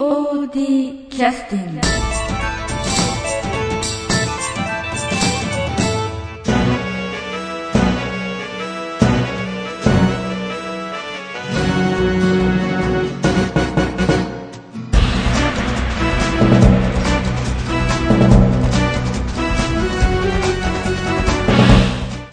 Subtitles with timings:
[0.00, 1.80] POD キャスティング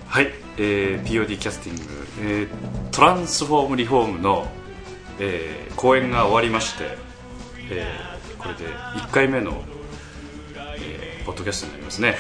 [0.08, 0.28] はい、
[0.58, 1.82] えー POD キャスティング、
[2.22, 2.50] えー
[2.92, 4.48] トランスフォームリフォームの、
[5.20, 7.06] えー公演が終わりまして、
[7.70, 8.66] えーこれで
[9.00, 9.64] 1回目の、
[10.80, 12.16] えーポッドキャストになりますね、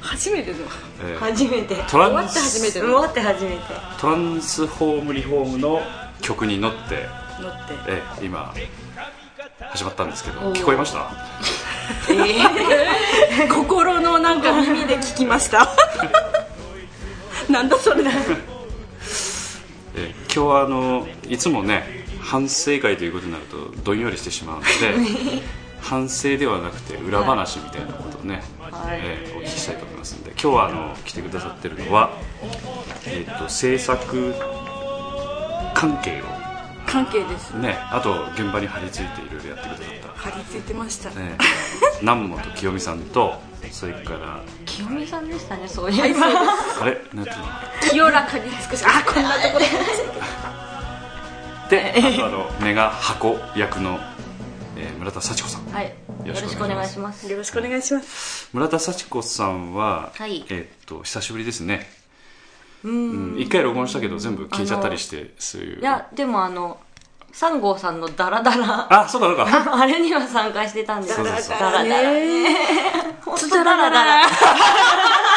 [0.00, 0.58] 初めての。
[1.02, 1.76] えー初めて。
[1.90, 2.84] トラン終わって初めての。
[2.86, 3.56] 終わって初めて。
[4.00, 5.82] トランスフォームリフォームの
[6.22, 7.06] 曲に乗って、
[7.40, 7.74] 乗って。
[7.88, 8.54] えー今
[9.72, 11.10] 始まったんですけど聞こえました？
[13.54, 15.68] 心のなんか耳で聞きました。
[17.50, 18.02] なんだそれ。
[18.02, 18.10] だ
[19.94, 21.99] えー今日はあのいつもね
[22.30, 24.68] 反省会ということになるとどんよりしてしまうので
[25.80, 28.40] 反省ではなくて裏話みたいなことをね、
[28.88, 32.12] えーお聞きしたいと思いますので今日はあの来てくださってるのは、
[33.04, 34.32] えー、と制作
[35.74, 36.24] 関係を。
[36.86, 37.56] 関係です。
[37.56, 41.10] ねあと現場に張り付いていろいろやってくださっ張り付いてました。
[41.10, 41.36] た、ね、
[42.00, 43.34] 南本清美さんと
[43.72, 46.26] それから清美さんでしたねそういえば。
[46.80, 47.00] あれ？
[47.12, 47.46] なんていうの？
[47.90, 49.66] 清らかに尽くしあこんなとこで
[51.70, 53.98] であとあのメガ箱役の、
[54.76, 55.64] えー村田幸子さん。
[55.72, 55.86] はい。
[55.86, 55.92] よ
[56.26, 57.30] ろよろしくお願いします。
[57.30, 58.48] よろしくお願いします。
[58.52, 60.44] 村田幸子さんは、はい。
[60.50, 61.86] えーっと久しぶりですね。
[62.84, 63.36] うん。
[63.38, 65.80] 一回録音したけど全部消えちゃったりしてそういう。
[65.80, 66.78] いやでもあの
[67.32, 69.02] 三号さんのダラダラ。
[69.02, 69.76] あそうかそうか。
[69.80, 71.58] あれには参加してたんですそうそうそう。
[71.58, 72.42] ダラダラね。
[72.44, 72.56] ね
[73.24, 74.24] 本当ダラダラ。
[74.24, 74.26] あ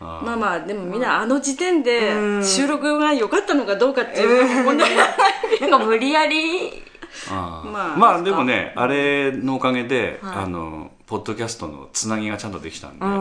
[0.00, 6.82] まあまあでもみんなあの時点で収録が良かったのかどうかっていう問題なんか無理やり。
[7.30, 10.36] まあまあでもねあれのおかげで、はい。
[10.44, 13.12] あのポッドキャストのつなぎがちゃんとできたんで、はい。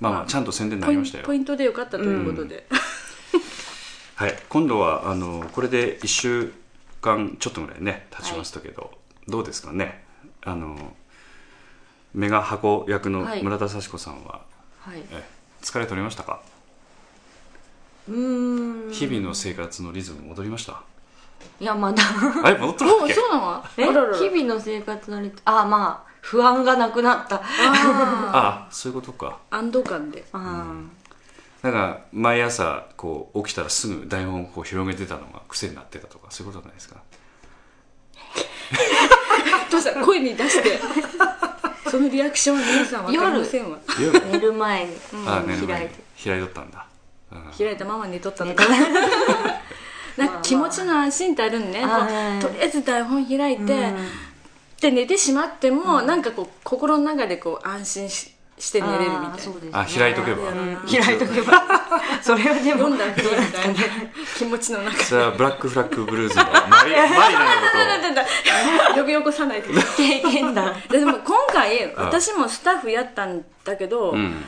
[0.00, 1.24] まあまあちゃんと宣伝になりましたよ。
[1.24, 2.66] ポイントで良かったということで。
[4.16, 6.52] はい、今度はあのこれで1週
[7.02, 8.90] 間ちょっとぐらいね経ちましたけど、
[9.28, 10.04] どうですかね。
[10.42, 10.94] あの
[12.14, 13.42] メガ箱役のはい。
[13.42, 14.45] 村田幸子さんは、
[14.86, 15.02] はい。
[15.10, 15.24] え
[15.62, 16.40] 疲れ取れましたか？
[18.08, 18.92] うーん。
[18.92, 20.82] 日々の生活のリズム戻りました？
[21.60, 22.02] いやまだ。
[22.44, 23.64] あれ戻ってるっおけそうなの？
[23.76, 23.84] え？
[23.84, 27.36] あららら日々の生活のリズあまあ不安がなくなった。
[27.36, 29.38] あああそういうことか。
[29.50, 30.24] ー安堵感で。
[30.32, 30.72] あ
[31.62, 36.96] なんか毎朝こう起きたらすぐ台本をこう広げてたのが癖になってたとかそういうことないですか？
[39.70, 40.00] どうした？
[40.04, 40.78] 声に出して
[41.90, 43.78] そのリアクションは皆さん分かりませんわ。
[44.00, 44.26] 夜。
[44.32, 44.92] 寝る前に。
[45.26, 45.94] あ寝る開いて。
[46.24, 46.86] 開いとったんだ、
[47.32, 47.50] うん。
[47.56, 48.68] 開いたまま寝とった寝とか。
[48.68, 48.74] た。
[50.22, 53.92] なんか気持ちの安心ってあるんね、あこーうとりあえず台本開いて、
[54.80, 59.80] で寝てしまっても、なんかこう心の中でこう安心しして寝れるみたいな。
[59.80, 60.48] あ開いとけば。
[60.48, 60.78] うん。
[60.90, 61.62] 開いとけば。
[62.22, 62.88] それはでも。
[62.88, 63.74] 読んだらいいみたいな
[64.36, 68.05] 気持ちの中それはブラックフラッグブルーズのマリマリナのこと
[69.18, 74.44] 起こさないと経験談ででも今回あ私もスタッフやったんだけど、うん。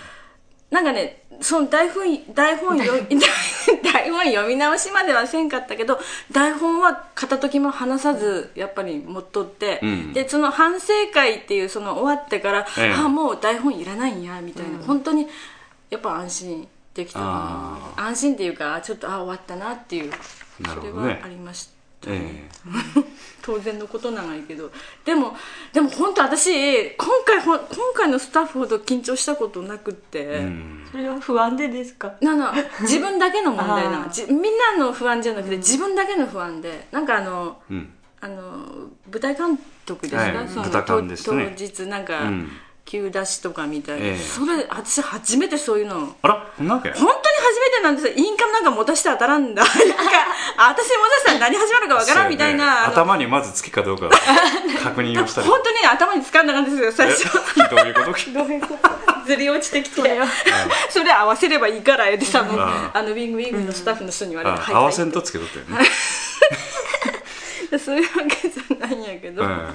[0.71, 3.19] なんかねその台本台本読み
[3.83, 5.99] 台本読み直しまではせんかったけど
[6.31, 10.13] 台本は片時も離さずやっぱり持っとって、うん。
[10.13, 12.95] でその反省会っていうその終わってから、ええ。
[12.95, 15.27] あもう台本いらないんやみたいな、本当に
[15.91, 17.21] やっぱ安心できた。
[17.97, 20.13] 安心っていうかちょっとあ終わったなっていう
[20.67, 21.73] それはありました、
[22.07, 22.49] え
[23.43, 24.71] 当然のことなんやけど。
[25.05, 25.35] でも
[25.73, 27.59] でも本当私今回今
[27.95, 30.87] 回のスタッフほど緊張したことなくって、えうん。
[30.91, 32.15] それは不安でですか？
[32.21, 36.87] なな自分だけの問題なみんなの不安じゃなくて自分だけの不安で。
[36.93, 37.95] なんかあのうん。
[38.21, 38.43] あの
[39.11, 40.49] 舞台監督ですか、はい。
[40.49, 41.55] その舞台監ですね。
[41.57, 42.51] 当日なんか、うん。
[42.85, 44.17] 急出しとかみたいな、ええ。
[44.17, 46.01] それ私初めてそういうの。
[46.01, 46.91] 本あらこんなわけ？
[46.93, 47.18] 当に
[47.59, 48.07] 初めてなんです。
[48.09, 49.63] よインカムなんか持たして当たらんだ。
[49.65, 49.75] なんか
[50.57, 54.09] あ私持たしたら何始まるかわからんみたいな、頭にまずつきかどうか
[54.83, 55.49] 確認をしたり。
[55.49, 57.27] 本当に頭につかんだんですよ最初。
[57.27, 58.31] えどういうこと？
[58.33, 58.89] どういうこと？
[59.27, 60.21] ずり落ちてきて。
[60.89, 65.89] それ合わせればいいから言ってさもうああのウィングウィングのスタッフの人に言われて、合わせんとつけとったよね。
[67.79, 69.49] そういうわけじゃないんやけど、うん。
[69.49, 69.71] なる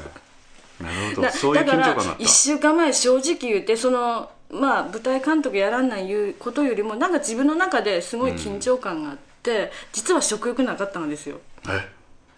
[1.15, 1.21] ほど。
[1.21, 11.39] だそういう緊張だから感だった1週間前正直言ってそのまあ舞台監督やらんないいうことよりもなんか自分の中ですごい緊張感があって、実は食欲なかったんですよ。
[11.67, 11.89] え？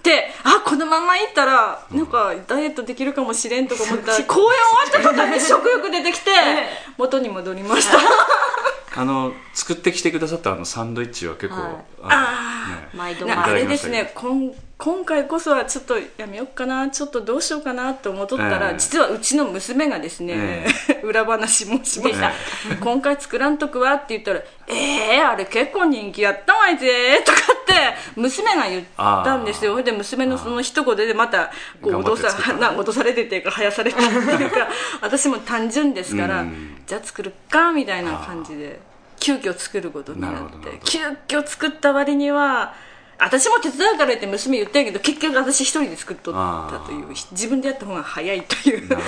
[0.03, 4.17] であこのままいったらなんかダイエットできるかもしれんとか思った。
[4.17, 4.59] ら公演
[4.93, 6.31] 終わった途端に 食欲出てきて
[6.97, 7.97] 元に戻りました。
[9.01, 11.71] あの作ってきてくださったあのサンドイッチは結構はい。
[12.03, 18.77] あのね毎度あれですね今今回こそはちょっとやめようかなちょっとどうしようかなと思っとったら、ええ。
[18.77, 20.65] 実はうちの娘がですね、
[21.01, 22.33] 裏話もしました、え
[22.81, 27.73] 今回作らんとくわって言ったら「えー、あれ結構人気やったわいぜ」とかって
[28.19, 29.81] 娘が言ったんですよ。
[29.81, 31.51] で娘のその一言でまた
[31.81, 34.13] こう脅さな脅されてっていうか生やされてって
[34.43, 34.67] いうか
[35.01, 36.81] 私も単純ですから、うん。
[36.85, 38.79] じゃあ作るかみたいな感じで
[39.19, 42.73] 急遽作ることになって急遽作った割には
[43.17, 48.87] 私も手伝うから言って娘言ってるけど結局私一人で作っとったという自分でやった方が早いという。
[48.87, 49.01] なるほど。
[49.01, 49.05] なる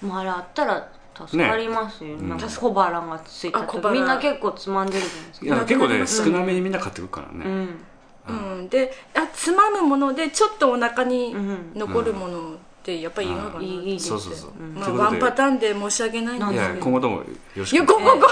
[0.00, 0.88] ほどもうあれあったら
[1.26, 5.46] 助かりますよ、なんか小腹がついたあ小腹時みんな結構つまんでるじゃないですか。
[5.46, 8.58] いや結構ね少なめにみんな買ってくるからね、うん。
[8.58, 16.84] うん、であつまむものでちょっとお腹にん残るものってやっぱりいいのかな、いいいいですそうそうそう、まあ、ワンパターンで申し訳ないんいやですけど。
[16.84, 17.24] 今後ともよ
[17.56, 18.28] ろしいやくここここここ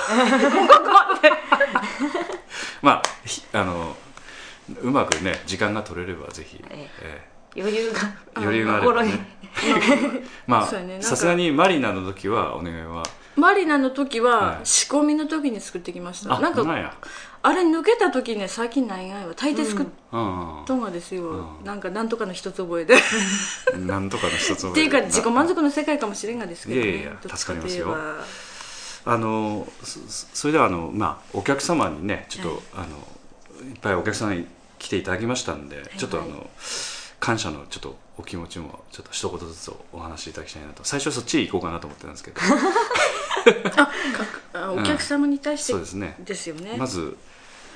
[1.16, 1.32] って。
[2.82, 3.96] まあひあの
[4.82, 7.34] うまくね時間が取れればぜひ、ええ。
[7.56, 8.00] 余裕が
[8.36, 9.08] え余裕があれ
[10.46, 10.66] まあ
[11.00, 13.04] さすがにマリナの時はお願いは。
[13.36, 14.66] マリナの時ははい。
[14.66, 16.62] 仕込みの時に作ってきました、あなんか
[17.42, 20.62] あれ抜けた時ね最近ないがいは大抵作っうん。
[20.66, 21.64] とんがですよ、うん。
[21.64, 22.94] なんかなんとかの一つ覚えで。
[23.74, 27.96] う んなんとかの一つっていうか自己満足の世界かもしれんがですけど、ね、いやいや助かりますよ。
[29.06, 30.00] あのそ
[30.32, 32.86] それではあの、まあ、お客様にねちょっと、あの
[33.68, 34.46] いっぱいお客様に
[34.84, 36.50] 来ていただきましたんで、ちょっとあの
[37.18, 40.84] 感謝のちょっとお気持ちもちょっと一言ずつお話しいただきたいなと。
[40.84, 42.40] 最初はそっち行こうかなと思ってたんですけど。
[44.52, 46.16] あお客様に対して、そうですね。
[46.18, 46.76] ですよね。
[46.76, 47.16] まず、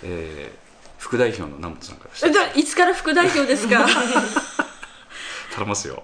[0.02, 0.68] えー
[0.98, 2.20] 副代表の南本さんからし
[2.54, 2.60] て。
[2.60, 3.86] いつから副代表ですか？
[5.54, 6.02] 頼ますよ。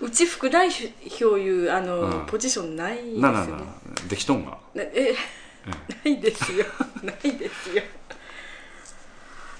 [0.00, 2.26] うち副代表いうあの、うん。
[2.26, 3.20] ポジションないですよね。
[3.22, 3.46] ななな
[4.06, 4.58] できとんが。
[4.74, 5.14] なえ
[6.04, 6.66] ないですよ。
[7.02, 7.82] ないですよ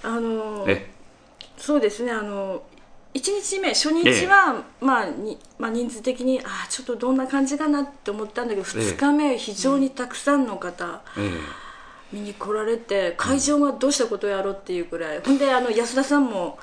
[0.04, 0.90] あのえ
[1.56, 2.62] そうですねあの
[3.14, 8.90] 1日目初日は、まあにまあ、人数的にあーちょっとどんな感じかなって思ったんだけどええ。
[8.92, 11.30] 2日目非常にたくさんの方、え
[12.12, 16.58] 見に来られて会場はどうしたことやろうっていうくらい、ほんであの安田さんも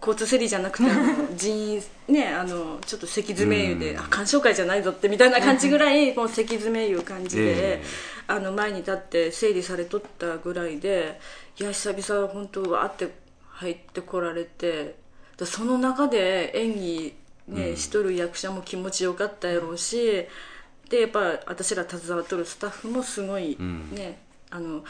[0.00, 0.90] 交通整理じゃなくて
[1.34, 3.98] 人員ねあのちょっと席詰め言うで、うん。
[3.98, 11.20] あ鑑賞会じゃないぞってみたいな感じぐらいもう席詰めいう感じで、ええあの前に立って整理されとったぐらいで
[11.58, 13.10] いや久々本当わーって
[13.50, 14.96] 入ってこられて
[15.36, 17.14] でその中で演技
[17.48, 20.26] ね、しとる役者も気持ちよかったやろうし
[20.88, 23.94] でやっぱ私ら携わっとるスタッフもすごいん。
[23.94, 24.18] ね、
[24.50, 24.82] あのわ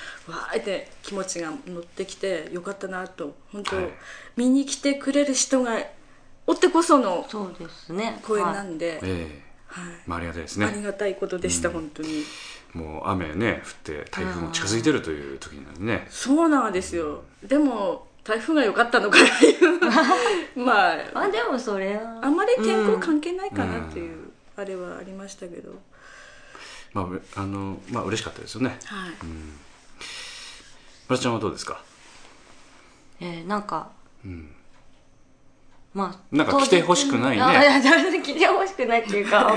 [0.55, 3.89] ーって気持ちが乗ってきてよかったなと本当、はい。
[4.37, 5.79] 見に来てくれる人が
[6.47, 8.21] おってこそのそうですね。
[8.23, 8.67] 声なはい。
[8.69, 9.43] んで、ええ。
[9.67, 9.85] はい。
[10.07, 10.67] まあ、ありがたいですね。
[10.67, 12.25] ありがたいことでした、本当に
[12.77, 16.07] もう雨ね降って台風も近づいてるという時なんでね。
[16.11, 17.23] そうなんですよ。
[17.43, 20.61] でも台風が良かったのかないう。
[20.65, 22.19] まああでもそれは。
[22.23, 25.73] あまり天候関係ないかなっていう、あれはありましたけど。
[26.93, 28.79] まあうあのまあ嬉しかったですよね。
[28.85, 29.11] はい、
[31.09, 31.81] 村ちゃんはどうですか？
[33.21, 33.91] えーなんか
[34.25, 34.51] うん。
[35.95, 37.43] まあなんか来てほしくないね。
[37.43, 39.55] あいや全然来てほしくないっていうか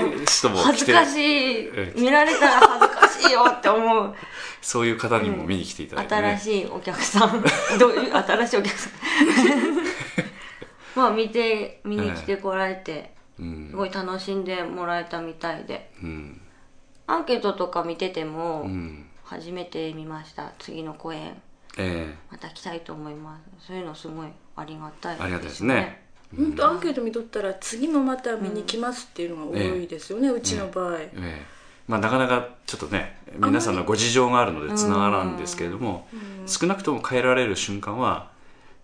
[0.64, 1.20] 恥ずかしい。
[1.74, 2.89] ええ見られたら恥ずか
[3.20, 4.14] しいよって思う。
[4.60, 6.36] そういう方にも見に来ていただいて、ね。
[6.36, 7.44] 新しいお客さん。
[7.78, 8.92] どういう新しいお客さん。
[10.96, 13.68] まあ見て見に来てこられてうん。
[13.70, 15.92] すごい楽しんでもらえたみたいで。
[16.02, 16.40] うん。
[17.06, 19.06] アンケートとか見ててもうん。
[19.24, 20.52] 初めて見ました。
[20.58, 21.40] 次の公演。
[21.78, 23.66] えまた来たいと思います。
[23.68, 26.10] そういうのすごいありがたいえありがたいですね。
[26.36, 31.59] 本当アンケート見とったら次もまた見に来ますっていうのが多いですよね、うちの場合、ええ
[31.90, 36.06] まあ、なかなかちょっとね皆さんのご事情があるのでつながらんですけれども、
[36.46, 38.30] 少なくとも変えられる瞬間は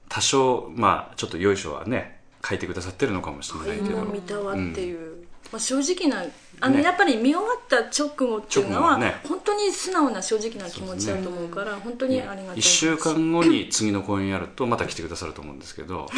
[0.08, 5.15] 多少まあちょっとよいしょはね書いてくださってるのかもしれないけど、見たわっていう、
[5.52, 6.24] まあ、正直な
[6.60, 6.82] あの、ね。
[6.82, 9.20] やっぱり見終わった直後っていうのはね。
[9.28, 16.08] 本当に素直な正直な気持ちだと思うから本当にありがたい1週間後に次の公演やるとまた来てくださると思うんですけど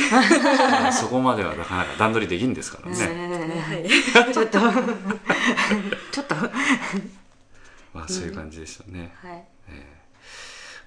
[0.92, 2.96] そこまではなかなか段取りできんですからね、
[4.14, 4.32] はい。
[4.32, 4.58] ちょっと。
[6.12, 6.34] ちょっと。
[6.34, 6.50] は
[7.94, 9.42] まあ、そういう感じでしたね、い。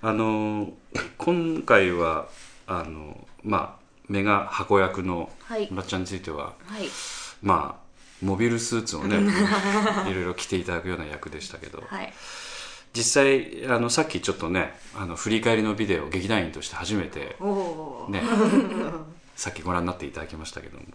[0.04, 0.72] あの
[1.18, 2.28] 今回は
[2.68, 5.68] あのまあメガ箱役のはい。
[5.70, 6.88] 村ちゃんについては、はい。
[7.42, 7.81] まあ
[8.22, 9.18] モビルスーツをね
[10.10, 12.14] いろいろ着ていただくような役でしたけど、はい。
[12.94, 17.38] 実際あのさっきちょっとねあの振り返りのビデオ劇団員として初めて
[18.10, 18.22] ね
[19.36, 20.86] さっきご覧になっていただきましたけども。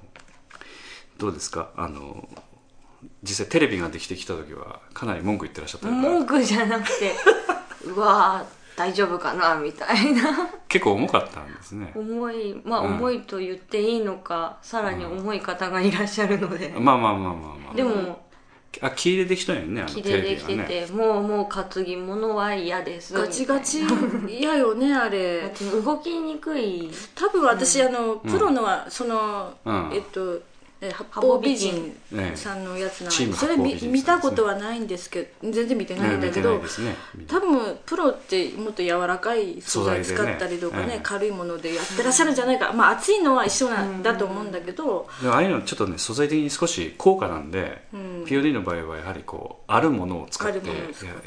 [1.18, 1.70] どうですか？
[1.76, 2.28] あの
[3.22, 7.14] 実際テレビができてきた時はかなり文句言ってらっしゃった文句じゃなくて
[7.86, 8.44] うわ
[8.76, 11.90] 大丈夫かなみたいな結構重かったんですね。
[11.94, 12.96] 重いまあうん。
[12.96, 18.26] 重いと言っていいのか、さらに重い方がいらっしゃるので、まあまあまあまあまあでも
[18.82, 23.14] あ木入れできたよねあの木テレでできてねて、もうもう担ぎ物は嫌です。
[23.14, 23.80] ガチガチ。
[24.28, 25.50] 嫌よねあなれ
[25.82, 26.90] 動きにくい。
[27.14, 29.90] 多分私、あのプロのはその、うん。
[29.94, 30.42] えっとえ
[30.80, 32.36] 八方美人ええ。
[32.36, 36.64] さんのやつなんチームでそれ見見たことはないんですけど全然見てないんだけど、ね。
[37.26, 41.00] 多分プロってもっと柔らかい素材使ったりとかねええ。
[41.02, 48.24] 軽いものでやってらっしゃるんじゃないか、まあ熱いのは一緒なんだと思うんだけど、でもああいうのちょっとね素材的に少し高価なんで、うん。
[48.24, 50.58] POD の場合はやはりこうあるものを使って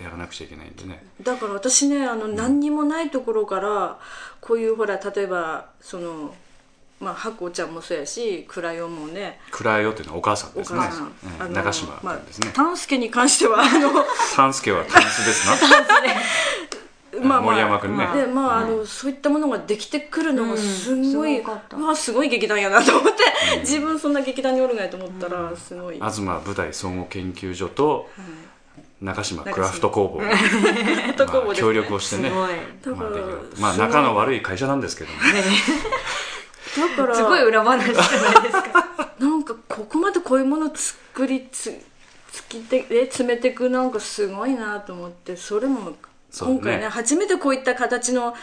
[0.01, 1.03] やらなくちゃいけないんでね。
[1.23, 3.99] だから私ねあの何にもないところから
[4.41, 6.35] こういうほら例えばその
[6.99, 9.39] まあハコちゃんもそうやしクラヨンもね。
[9.51, 10.79] 暗代っていうのはお母さんおですね。
[10.79, 13.89] 母さん、ええあの長島まあ君ですね、丹助に関してはあの
[14.35, 15.55] 丹助はタンスですな。
[17.21, 18.07] まあまあ森山君ね。
[18.13, 28.07] でまあ、あのそういったものができてくるのがすんごい、うんすすごい劇団やなと思って、自分そんな劇団におるんやと思ったらすごい、東舞台総合研究所と
[29.01, 32.31] 中島島クラフト工房まあ協力をしてね
[33.59, 35.43] まあ仲の悪い会社なんですけどもね
[36.77, 38.89] だからすごい裏話じゃないですか。
[39.19, 41.73] なんかここまでこういうもの作りつ
[42.31, 45.95] つきてえ詰めていくなんかすごいなと思ってそれも
[46.37, 48.35] 今回ね初めてこういった形の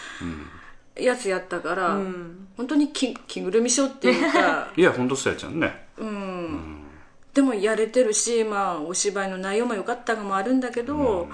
[0.97, 2.49] やつやったから、うん。
[2.57, 5.87] 本当に着着ぐるみショーっていうか いや本当そうやちゃんね。
[5.99, 6.85] うん、
[7.33, 11.29] でもやれてるしまあお芝居の内容も良かったのもあるんだけど、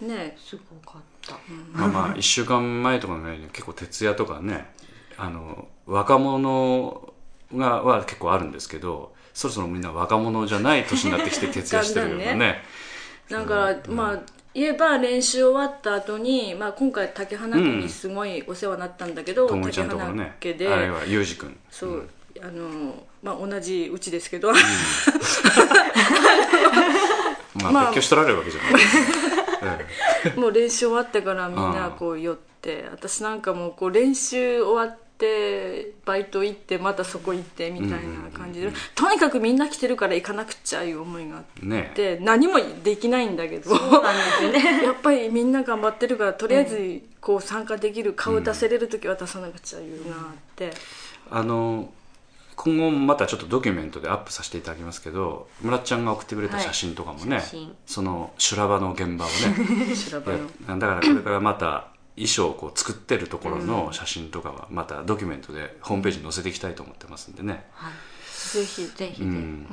[0.00, 0.36] ね。
[0.38, 1.38] すごかった、
[1.72, 4.72] まあまあ1週間前とかのね結構徹夜とかね
[5.22, 7.12] あの若者
[7.54, 12.64] がは結構あるんですけどそろそろみんな若者じゃない年になってきて徹夜してるようなだんだんね
[13.30, 13.46] なん。
[13.46, 14.18] か、まあ
[14.52, 20.04] 言えば練習終わった後に、まあ、今回竹花家にすごいお世話になったんだけど、ともりちゃん竹ね。
[20.04, 20.68] 花家で。
[20.68, 21.58] あれは裕二君。
[21.70, 22.06] そう、
[22.42, 24.52] あのまあ同じうちですけど、
[27.54, 27.90] まあまあ。
[27.92, 28.72] 別居しとられるわけじゃない。
[30.26, 41.92] え もう練習終わってからみんなこう寄って私なんかもうこう練習終わってバイト行ってまたそこ行ってみたいな感じで、とにかくみんな来てるから行かなくちゃいう思いがあっえね。
[41.94, 43.76] て何もできないんだけど。
[43.76, 44.82] そうなんですよね。
[44.82, 50.18] やっぱりみんな頑張ってるからとりあえずこう参加できる顔出せれる時は出さなくちゃいうなっ
[50.56, 50.72] て、
[51.30, 51.92] あの
[52.56, 59.94] 今後またちょっとドキュメントでアップさせていただきますけど村っちゃんが送ってくれた写真とかもね、はいその修羅場の現場をね。
[59.94, 60.38] 修羅場の。
[60.68, 61.92] やだからこれからまた
[62.26, 67.92] 衣装をこう作ってるところの写真とかはまたドキュメントでホームページに載せていきたいと思ってますんでね、はい。
[68.52, 69.66] ぜひぜひぜひ、うん。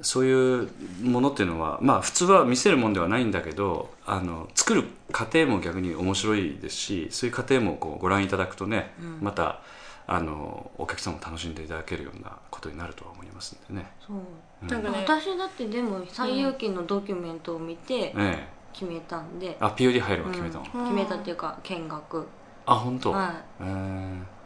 [0.00, 0.68] そういう
[1.02, 9.60] ものっていうのはまあ普通は見せるもんではないんだけどあの作る過程も逆に面白いですしそういう過程もこうご覧いただくとね、また
[10.06, 13.90] あのお客さんも楽しんでいただけるようなことになるとは思いますんでね。
[14.06, 14.66] そう。
[14.66, 20.84] なんかね私だってでも西遊記のドキュメントを見てええ決めたんで、あ POD 入るわ決めたの、うん。
[20.84, 22.26] 決めたっていうか見学。
[22.66, 24.38] あ本当、はえー。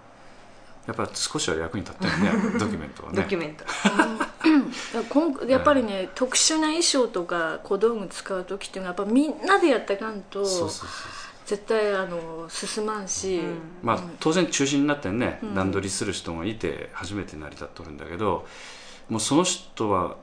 [0.87, 3.23] やっぱ少しは役に立ったよね ドキュメントはね。
[3.23, 3.65] ドキュメント。
[5.09, 10.89] 今やっぱりね、特殊な衣装とか小道具使う時っていうのはやっぱみんなでやったかんとそうそうそう
[11.47, 13.59] 絶対あの進まんし、うん。
[13.83, 18.47] まあ、当然中心になってね、段取りする人がいて初めて成り立っとるんだけど
[19.09, 20.17] もうその人は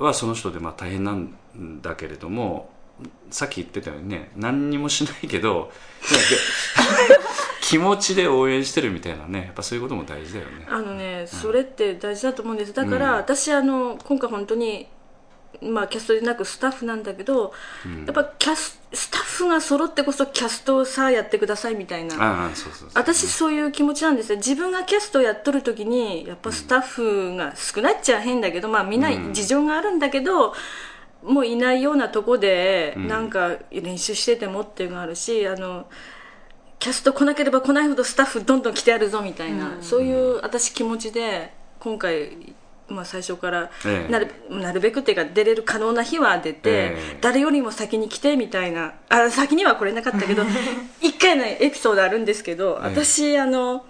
[0.00, 1.36] はその人でまあ大変なん
[1.82, 2.70] だけれども
[3.30, 4.30] さっき言ってたようにね。
[4.36, 5.72] 何にもしないけど
[7.60, 9.46] 気持ちで応援してるみたいなね。
[9.46, 10.66] やっぱそういうことも大事だよね。
[10.68, 12.72] あのね、それって大事だと思うんです。
[12.72, 14.86] だから、うん私あの今回本当に
[15.62, 17.52] まあキャストでなくスタッフなんだけど、
[18.06, 22.16] やっぱキャススタッフが揃ってこそキャストをさあやってくださいみたいな。
[22.16, 22.90] ああそうそうそう。
[22.94, 24.36] 私そういう気持ちなんですよ。
[24.36, 30.54] 自分がキャストをやっとる時にやっぱスタッフが少ないっちゃ変だけどまあみんな事情があるんだけど、
[31.24, 33.08] もういないようなとこでん。
[33.08, 35.86] なんか練習しててもっていうのがあるしあの
[36.78, 41.50] キャスト来なければ来ないほどスタッフどんどん来てやるぞみたいな、そういう私気持ちで
[41.80, 42.54] 今回、
[42.88, 44.12] まあ、最初からええ。
[44.12, 47.18] なる,、なるべくっていうか出れる可能な日は出て、ええ。
[47.22, 50.42] 誰よりも先に来てみたいなあ先には来れなかったけど
[51.00, 52.90] 一回のエピソードあるんですけど、ええ。
[52.90, 53.86] 私あの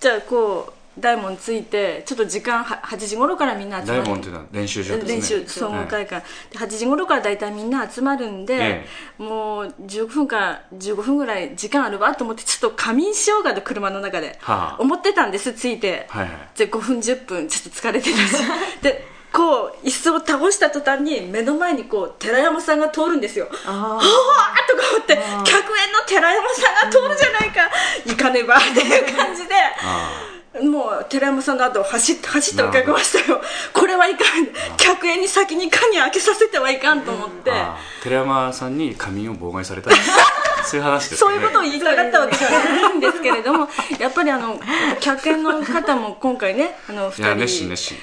[0.00, 4.02] じゃあこう大門ついてちょっと時間は8時頃からみんな集まる。
[4.04, 5.14] 大門っていうのは練習場ですね。
[5.14, 8.86] 練習総合会館、で8時頃から大体みんな集まるんで、え
[9.18, 14.80] もう15分から15分ぐらい時間あるわと思ってちょっと仮眠しようかと車の中で、はあ。
[14.80, 16.58] 思ってたんですついて、はいはい。
[16.58, 18.44] で5分10分ちょっと疲れてたし。
[18.82, 23.48] でこう椅子を倒した途端に目の前にこう寺山さんが通るんですよ。
[23.66, 27.68] あはあとか思って100円の寺山さんが通るじゃないか。
[28.06, 29.54] 行かねばっていう感じで。
[29.82, 33.40] あもう寺山さんの後を走って走って追いかけましたよ。
[33.72, 34.44] これはいかん。
[34.76, 37.76] 100円に先に鍵開けさせてはいかんと思って、あ。
[38.02, 39.90] 寺山さんに仮眠を妨害された
[40.64, 41.36] そういう話ですよね。
[41.36, 43.68] そういうことを言いたかったわけじゃないんですけれども
[43.98, 44.58] やっぱりあの
[45.00, 47.98] 客演の方も今回ねあのいや2人熱心熱心、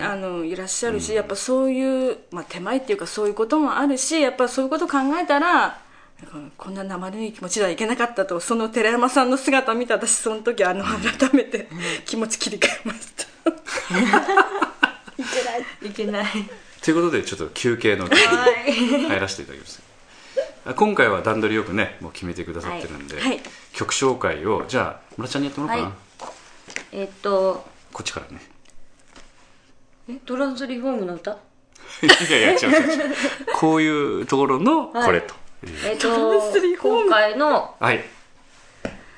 [0.00, 5.78] あのいらっしゃるし、やっぱそういう、まあ、手前っていうかそういうこともあるしやっぱそういうことを考えたら
[6.56, 11.68] こんな生ぬるい気持ちではいけなかったとその寺山さんの姿を見た私その時あの改めて
[12.04, 13.24] 気持ち切り替えました。
[15.20, 16.26] いけないいけない。
[16.82, 19.82] ということでちょっと休憩の入らせていただきます。
[20.66, 23.28] あ今回は段取りよくねもう決めてくださってるんで、はい。
[23.28, 23.40] はい。
[23.72, 26.86] 曲紹介をじゃあ村ちゃんにやってもらおうかな、はい。
[26.92, 28.42] えっとこっちからね。
[30.08, 31.30] えトランスリフォームの歌？
[32.02, 33.14] いやいや違う違う違う。
[33.54, 33.88] こうい
[34.22, 38.00] うところのこれとえっーム今回のはい。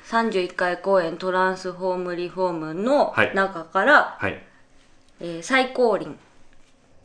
[0.09, 3.33] 31回公演トランスフォームリフォームのはい。
[3.33, 4.43] 中から、はい。
[5.21, 6.17] えー最高輪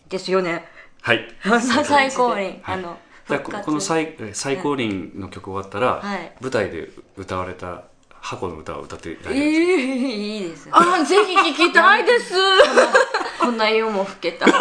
[0.08, 0.66] ですよね。
[1.02, 1.28] はい。
[1.84, 2.62] 最高輪、はい。
[2.64, 6.32] あのじゃあこの最え最高輪の曲終わったら、はい。
[6.40, 7.84] 舞台で歌われた
[8.20, 9.62] 箱の歌を歌っていただえけますー、
[10.06, 12.34] いいですあぜひ聞きたいです。
[13.40, 14.46] こんな夜も更けた。
[14.46, 14.52] 時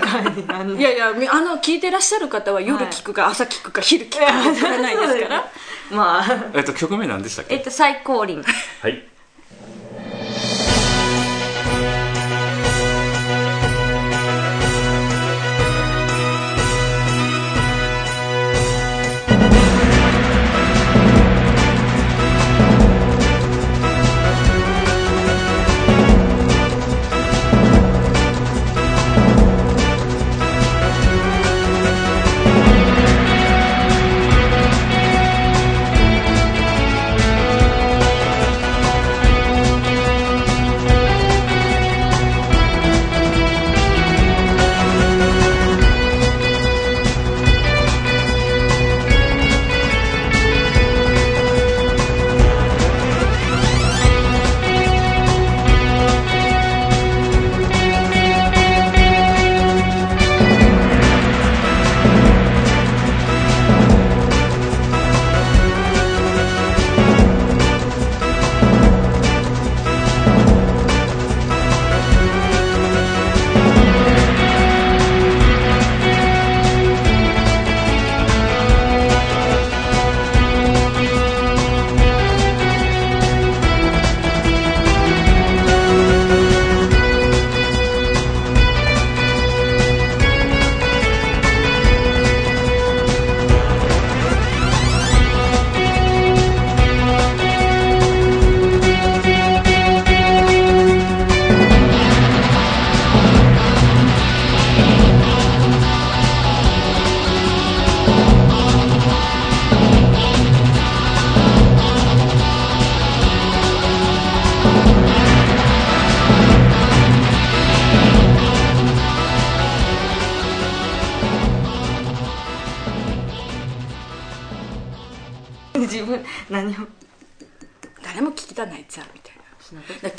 [0.00, 0.82] 間にい。
[0.82, 5.44] やいやみあの聞いてらっしゃる方は夜聞くか朝聞くか昼聞くかわからないですから。
[5.90, 6.24] まあ。
[6.54, 7.54] えっと曲名何でしたっけ？
[7.54, 8.42] えっと最高輪。
[8.82, 9.04] はい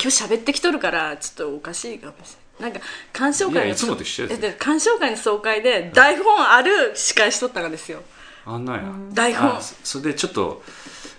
[0.08, 2.72] 今日喋ってきとるからちょっとおかしいかもしれない。
[2.72, 8.00] なんか鑑賞会のいつもと一緒です鑑賞会の総会で台本ある司会しとったがですよ。
[8.46, 8.82] あんなんや。
[9.12, 9.56] 台本。
[9.58, 10.62] あそそれでちょっと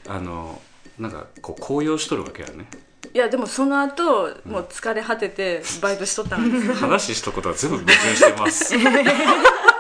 [0.08, 0.60] あの
[0.98, 2.66] なんかこう高揚しとるわけやね。
[3.14, 6.74] いやでもその後もう疲れ果ててバイトしとったんですよ。
[6.74, 8.76] 話したことは全部矛盾してます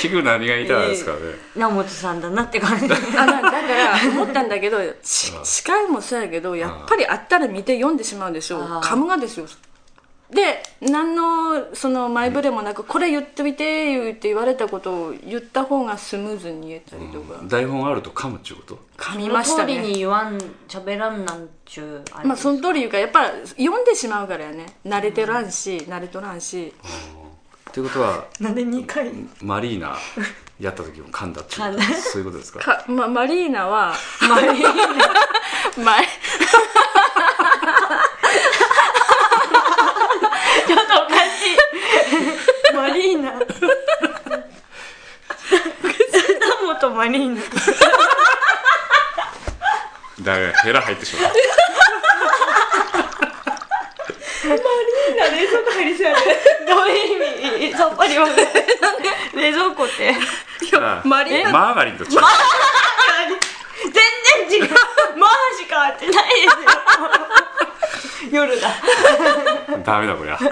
[0.00, 1.18] 結局何が言いたいですかね、
[1.56, 2.86] 直本さんだなって感じ。
[2.86, 2.88] あ
[3.26, 9.46] なだから思ったんだけどし司会もそうやけどやっぱりあったら見て読んでしまうでしょあーカムがですよ。
[10.30, 18.78] で何のその前触れもなく、これ言ってみて言って言われたことを言った方がスムーズに言えたりとか、台本あると噛むっちゅうこと？
[18.96, 23.24] 噛みましたその通りにね言わん喋らんなんちゅうあれまあその通り言うからやっぱ
[23.58, 24.66] 読んでしまうからやね。
[24.86, 26.72] 慣れてらんし慣れとらんし
[27.70, 29.10] っていうことはなんで2回？
[29.42, 29.96] マリーナ
[30.58, 31.60] やった時も噛んだっていう
[31.94, 32.58] そういうことですか？
[32.60, 33.94] か、ま、マリーナは
[34.28, 34.68] マリーナ
[35.84, 35.96] ま
[40.66, 41.52] ちょっとおかし
[42.72, 42.74] い。
[42.74, 43.30] マリーナ。
[43.32, 43.40] 直
[46.80, 47.40] 本マリーナ。
[50.22, 51.32] だからヘラ入ってしまう
[55.16, 56.18] な冷蔵庫入りそうやね
[56.70, 58.46] どういう意味さっぱりわかんない。
[59.34, 60.14] 冷蔵庫って。
[60.78, 62.10] あマリーナマーガリンと違う。
[63.82, 63.92] 全
[64.48, 64.68] 然違う。
[65.18, 66.54] マーしか合ってないです
[68.30, 68.46] よ。
[68.46, 68.68] 夜だ。
[69.84, 70.36] ダメだこりゃ。
[70.36, 70.50] はい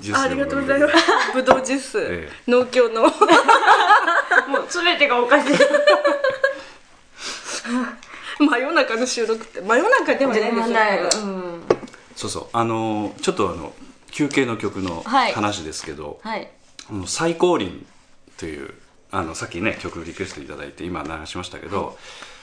[0.00, 0.94] ジュースありがとうございます。
[1.32, 3.02] ぶどうジュース、え農協の。
[3.02, 3.12] もう
[4.68, 5.54] 全てがおかしい。
[8.38, 9.60] 真夜中の収録って。
[9.60, 10.42] 真夜中ではない
[10.98, 11.24] ですよ
[12.24, 12.46] そうそう。
[12.52, 13.72] あのーちょっとあの
[14.10, 15.32] 休憩の曲のはい。
[15.32, 16.48] 話ですけど、はい。
[16.90, 17.84] あの最高輪
[18.38, 18.72] という
[19.10, 21.98] あのさっきね曲リクエストいただいて今流しましたけど、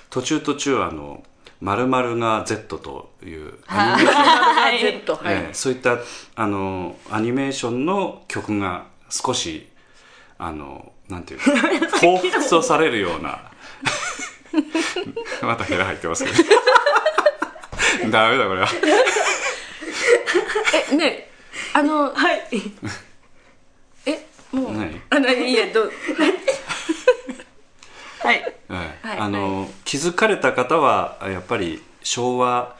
[0.09, 1.23] 途中途中あの
[1.61, 5.35] 「まるが Z」というアニメーションはい。
[5.35, 5.97] えそういった
[6.35, 9.67] あのアニメーションの曲が少し
[10.37, 11.51] あのなんていうか
[11.97, 13.39] 彷彿とされるような
[15.41, 16.37] またヘラ入ってますけど。
[18.09, 18.67] ダメだこれは
[20.91, 21.29] えね
[21.73, 22.41] あのはい。
[24.05, 25.91] えもう何あないいえどう？
[28.19, 28.37] はい。
[28.37, 28.73] ええ
[29.07, 29.17] はい。
[29.17, 32.75] あの気づかれた方はやっぱり昭和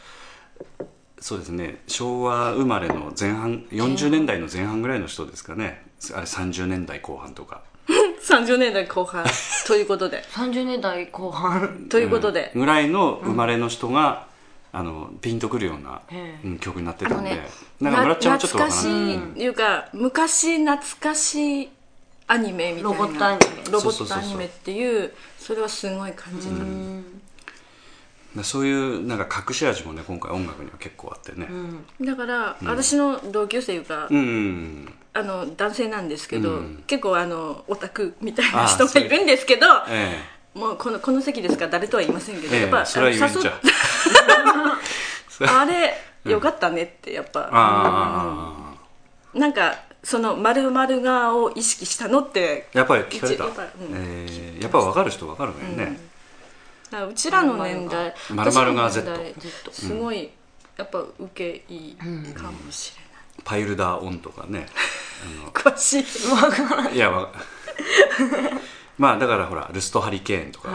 [1.20, 1.82] そうですね。
[1.88, 5.84] 昭和生まれの前半40年代の前半ぐらいの人ですかね。
[6.14, 7.62] あれ30年代後半とか。
[8.28, 9.24] 30年代後半。
[9.68, 10.24] ということで。
[10.34, 11.88] 30年代後半。
[11.90, 14.28] ということで、ぐらいの生まれの人が、
[14.74, 17.50] あのピンとくるような、ええうん曲になってたんで、あのね
[17.82, 21.70] なんか村っちゃんはちょっとわ懐かしいいうか昔懐かしい
[22.28, 22.89] アニメみたいな。
[22.89, 23.72] ロボットアニメ。
[23.72, 26.63] ロボットアニメっていうそれはすごい感じた。
[28.38, 31.50] でそういうなんか隠し味もね今回音楽には結構あってね。
[32.00, 36.84] だから、私の同級生が、うん、うんあの男性なんですけど、うん。
[36.88, 40.17] 結構あのオタクみたいなあ人がいるんですけどえ
[40.54, 41.65] もうこのこの席ですか？
[41.65, 43.52] ら誰とは言いませんけど、ええやっぱえそれは言えんちゃ。
[43.52, 45.46] う。
[45.50, 45.94] あれ
[46.26, 48.76] よかったねってやっぱ、あ
[49.34, 53.46] あ、なんかその〇〇がを意識したのってやっぱり聞かれた。
[53.46, 53.70] 一やっぱうん。
[53.94, 56.00] えーやっぱ分かる人分かるのよね、
[56.92, 59.32] だからうちらの年代〇〇が Z
[59.72, 60.30] すごい、
[60.78, 61.96] やっぱ受けいい
[62.34, 63.02] かもしれ
[63.44, 64.60] パイルダーオンとかね。
[64.60, 64.68] ない、
[65.52, 66.96] 詳しい。
[66.96, 67.32] いやわ
[69.00, 70.70] まあだからほらルストハリケーンとか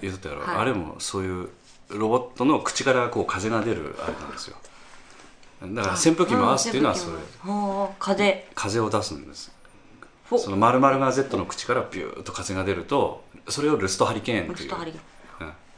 [0.00, 0.56] 言ったやろ、はい。
[0.58, 1.48] あれもそういう
[1.88, 4.56] ロボットの口からこう風が出るあれなんですよ
[5.66, 7.16] だから扇風機回すっていうのはそれ。
[7.16, 8.80] はあ風風。
[8.80, 9.52] を出すんです。
[10.28, 10.38] ほ。
[10.38, 14.94] その〇〇が Z の口からビューッと風が出るとそれをルストハリケーンっとハリう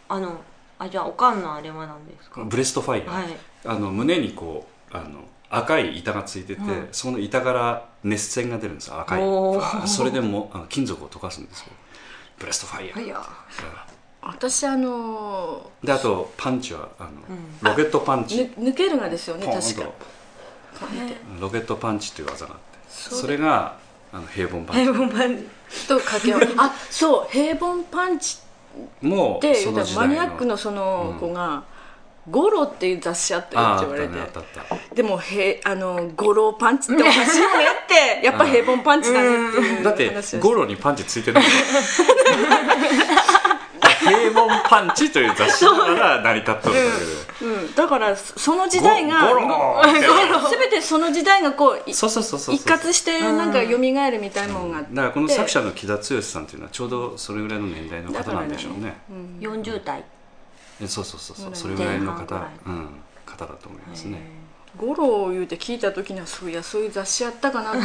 [0.09, 0.41] あの
[0.79, 2.43] あじゃあおかんのあれは何ですか？
[2.43, 3.37] んブレストファイヤー、はい。
[3.67, 5.21] あの胸にこうあの
[5.51, 6.89] 赤い板がついてて、うん。
[6.91, 9.23] その板から熱線が出るんですよ赤い。
[9.89, 11.67] それでもあの金属を溶かすんですよ。
[12.39, 13.25] ブレストファイヤー、
[14.27, 17.11] 私あのであとパンチはあの、
[17.71, 18.51] ロケットパンチ。
[18.57, 19.91] ぬ抜けるがですよね確か。
[21.41, 22.79] ロケットパンチっていう技があって。
[22.89, 23.77] それが
[24.13, 26.49] あの平凡パン平チ凡パンチと掛け合わせ。
[26.57, 27.29] あそう。
[27.31, 28.39] 平凡パンチ
[29.03, 31.65] もってそマニアックのその子が
[32.31, 34.15] 「ゴロ」っていう雑誌あったよって言われて。
[34.95, 37.87] でもへあのゴロパンチっておかしいよねっ
[38.21, 41.45] てやっぱ平凡パンチだねっていうだってゴロにパンチついてない
[44.05, 49.33] 平凡パンチという雑誌だから成り立っとるんだけど、うん、だからその時代が
[50.51, 50.81] 全て。
[50.85, 53.79] その時代がこういそうそうそうそう一括してなんか蘇る
[54.21, 54.95] みたいなもんがあって。
[54.95, 58.97] だからこの作者の木田剛さんっていうのはちょうどそれぐらいの年代の方なんでしょうね。
[59.41, 60.05] 40代。
[60.81, 61.47] えそうそうそうそう。
[61.49, 62.37] うんそれぐらいの方
[62.67, 62.89] うん。
[63.25, 64.21] 方だと思いますね。
[64.77, 67.79] ゴロを言うて聞いた時にはそういやそういう雑誌あったかなと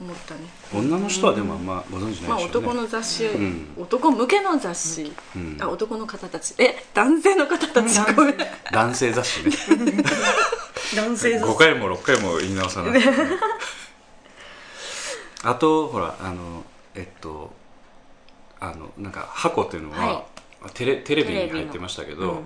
[0.00, 0.40] 思ったね。
[0.72, 3.74] 女の人はでもあんまご存知まあないでしょうね、男の雑誌、ん。
[3.76, 5.58] 男向けの雑誌、うん。
[5.60, 6.54] あ男の方たち。
[6.58, 8.00] え男性の方たち？
[8.14, 8.36] ごめん。
[8.72, 9.50] 男性雑誌ね。
[10.96, 13.00] 男性5回も6回も言い直さない
[15.44, 16.64] あとほらあの
[16.96, 17.52] えっと
[18.58, 20.24] あのなんか箱っていうのは、
[20.74, 22.42] テレテレビに入ってましたけど、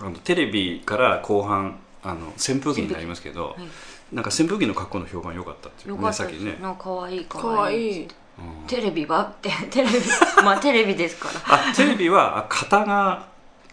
[0.00, 3.56] あのテレビから後半あの扇風機になりますけど、はい
[4.12, 5.90] なんか扇風機の格好の評判良かったっていう。
[5.90, 6.58] よかねさっきね。
[6.62, 7.98] なんか可愛い可かわ愛い。
[7.98, 8.08] いい
[8.66, 9.22] テレビは？
[9.22, 9.50] って。
[9.70, 9.94] テレビ。
[10.44, 11.70] まあテレビですから。
[11.70, 13.26] あテレビはあ肩が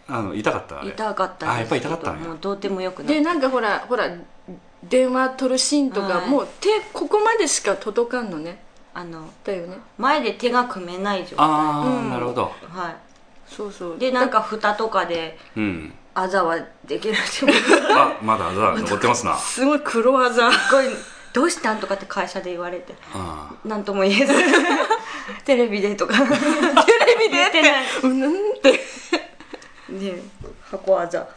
[0.07, 0.89] あの痛かったあれ。
[0.89, 1.39] 痛かったです。
[1.39, 2.27] けどあやっぱり痛かったんや。
[2.27, 4.05] もうどうでもよくなでなんかほらほら
[4.83, 8.63] 電話取るシーンとか、はいもう手ここまでしか届かんのね。
[8.95, 9.77] あのだよね。
[9.97, 11.37] 前で手が組めない状態。
[11.39, 12.43] ああ、うんなるほど。
[12.73, 12.95] は
[13.47, 13.95] そうそう。
[13.95, 17.55] いでなんか蓋とかでうんあざはできるって思う
[17.97, 19.35] あまだあざ残ってますな。
[19.37, 20.85] すごい黒技すごい
[21.33, 22.93] どうしたんとかって会社で言われて。
[23.13, 24.33] あなんとも言えず。
[25.45, 26.13] テレビでとか。
[26.21, 27.85] テレビでってない。
[28.03, 28.79] うんって。
[29.89, 30.21] で
[30.61, 31.27] 箱あざ。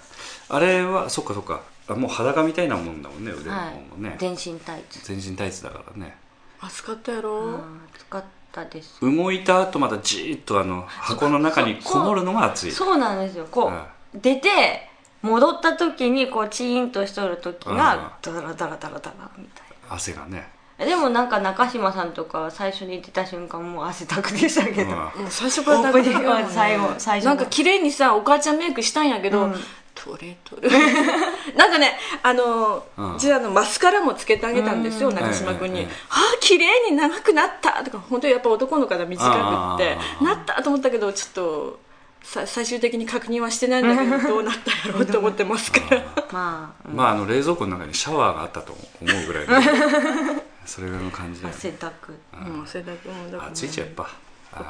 [0.48, 1.62] あれはそっかそっか。
[1.88, 5.00] あもう裸みたいなもんだもんね腕のはい方もね、全身タイツ。
[5.04, 6.16] 全身タイツだからね。
[6.60, 7.54] 暑かったやろ、うん
[7.94, 9.00] 暑かったです。
[9.00, 12.72] 動いた後またじーっとあの箱の中にこもるのが暑い。
[12.72, 13.46] そうなんですよ。
[13.50, 14.88] こう、は出て
[15.22, 17.76] 戻った時にこうチーンとしとる時うん。
[17.76, 20.48] がダラダラダラダラみたい汗がね、
[20.78, 24.96] なでもなんか中島さんとか最初に出た瞬間もう汗だくでしたけど、うん。
[24.96, 29.54] もう最初からオープニングは最後最初のなんか綺麗にさお母ちゃんメイクしたんやけど、うん。
[29.94, 30.68] 取れ取れ。
[31.56, 33.18] なんかねあの、うん。
[33.18, 35.14] じゃあのマスカラもつけてあげたんですよ、うん。
[35.14, 41.85] 中島君に、ええええああ綺麗に長くなったとか本当にやっぱ男の方短くってなったと思ったけどちょっとさ
[42.26, 46.02] 最終的に確認はしてないんだけど どうなったんやろうと思ってますから。
[46.32, 49.54] まあ、まああの冷蔵庫の中にシャワーがあったと思うぐらいの
[50.66, 51.58] それぐらいの感じだよね。
[51.58, 52.12] 汗だく。
[52.50, 54.08] もうそれだけもうだから暑いじゃんやっぱ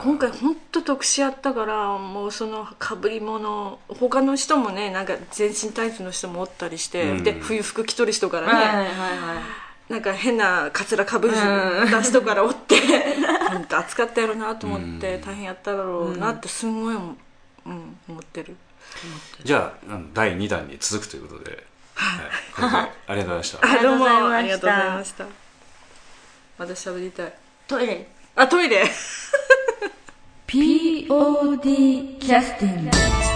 [0.02, 7.24] 今回本当特殊やったからもうそのかぶり物他の人もねなんか全身タイツの人もおったりして、うん。
[7.24, 9.66] で冬服着とる人からね、はいはいはいはい。
[9.88, 11.34] なんか変なカツラかぶる
[12.02, 12.74] 人からおって
[13.48, 17.16] 本当暑かったやろなと思って大変やっただろうなってすんごい思,、う
[17.70, 18.56] ん、思ってる。
[19.44, 23.58] じゃあ第2弾に続くということで、はい、 ありがとうございました。
[23.62, 25.24] あどうもあありがとうごございました。
[26.58, 27.32] ました喋りたい。
[27.66, 28.08] トイレ。
[28.36, 28.84] あトイレ。
[30.46, 33.35] POD キャスティング